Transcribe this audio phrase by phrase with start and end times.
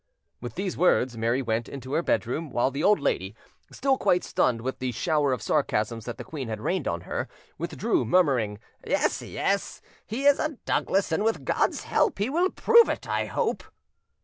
[0.41, 3.35] With these words, Mary went into her bedroom; while the old lady,
[3.71, 7.27] still quite stunned with the shower of sarcasms that the queen had rained on her,
[7.59, 12.89] withdrew, murmuring, "Yes, yes, he is a Douglas, and with God's help he will prove
[12.89, 13.63] it, I hope."